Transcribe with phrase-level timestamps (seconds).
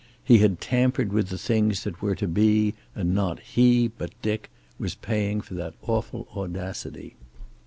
[0.23, 4.49] He had tampered with the things that were to be and not he, but Dick,
[4.79, 7.17] was paying for that awful audacity.